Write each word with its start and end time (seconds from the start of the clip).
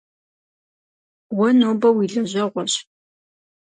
Уэ 1.37 1.49
нобэ 1.59 1.89
уи 1.95 2.05
лэжьэгъуэщ. 2.13 2.73